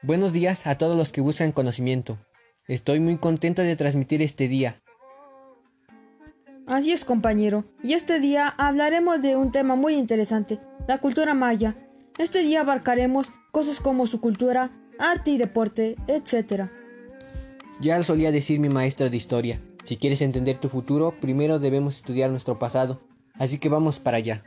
[0.00, 2.18] Buenos días a todos los que buscan conocimiento.
[2.68, 4.80] Estoy muy contento de transmitir este día.
[6.68, 7.64] Así es, compañero.
[7.82, 11.74] Y este día hablaremos de un tema muy interesante, la cultura maya.
[12.16, 14.70] Este día abarcaremos cosas como su cultura,
[15.00, 16.68] arte y deporte, etc.
[17.80, 19.60] Ya lo solía decir mi maestra de historia.
[19.82, 23.00] Si quieres entender tu futuro, primero debemos estudiar nuestro pasado.
[23.34, 24.44] Así que vamos para allá.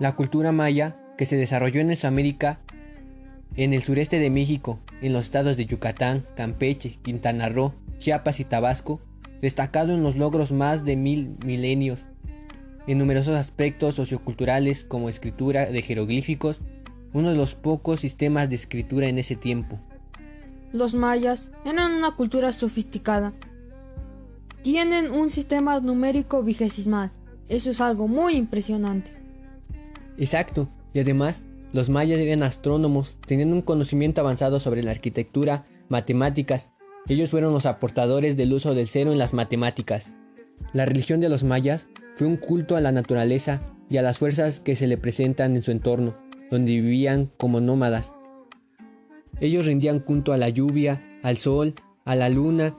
[0.00, 2.60] La cultura maya, que se desarrolló en Mesoamérica,
[3.56, 8.44] en el sureste de México, en los estados de Yucatán, Campeche, Quintana Roo, Chiapas y
[8.44, 9.00] Tabasco,
[9.40, 12.06] destacado en los logros más de mil milenios,
[12.86, 16.60] en numerosos aspectos socioculturales como escritura de jeroglíficos,
[17.12, 19.78] uno de los pocos sistemas de escritura en ese tiempo.
[20.72, 23.32] Los mayas eran una cultura sofisticada.
[24.62, 27.12] Tienen un sistema numérico vigesimal.
[27.48, 29.12] Eso es algo muy impresionante.
[30.18, 31.42] Exacto, y además
[31.76, 36.70] los mayas eran astrónomos, tenían un conocimiento avanzado sobre la arquitectura, matemáticas.
[37.06, 40.14] Ellos fueron los aportadores del uso del cero en las matemáticas.
[40.72, 43.60] La religión de los mayas fue un culto a la naturaleza
[43.90, 46.16] y a las fuerzas que se le presentan en su entorno,
[46.50, 48.10] donde vivían como nómadas.
[49.38, 51.74] Ellos rendían culto a la lluvia, al sol,
[52.06, 52.74] a la luna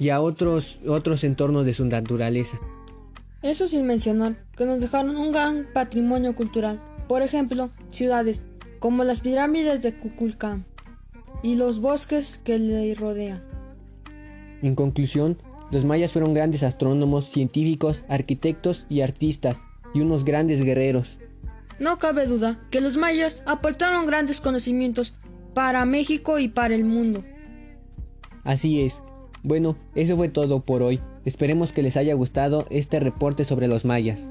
[0.00, 2.58] y a otros, otros entornos de su naturaleza.
[3.42, 6.80] Eso sin mencionar que nos dejaron un gran patrimonio cultural.
[7.08, 8.42] Por ejemplo, ciudades
[8.78, 10.64] como las pirámides de Kukulcán
[11.42, 13.42] y los bosques que le rodean.
[14.62, 15.38] En conclusión,
[15.70, 19.60] los mayas fueron grandes astrónomos, científicos, arquitectos y artistas,
[19.94, 21.18] y unos grandes guerreros.
[21.78, 25.14] No cabe duda que los mayas aportaron grandes conocimientos
[25.54, 27.24] para México y para el mundo.
[28.44, 28.96] Así es.
[29.42, 31.00] Bueno, eso fue todo por hoy.
[31.24, 34.30] Esperemos que les haya gustado este reporte sobre los mayas.